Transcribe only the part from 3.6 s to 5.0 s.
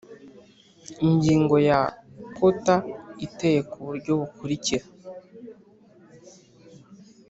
ku buryo bukurikira